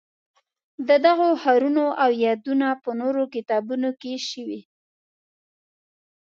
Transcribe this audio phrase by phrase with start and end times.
[0.87, 1.85] د دغو ښارونو
[2.25, 4.59] یادونه په نورو کتابونو کې شوې.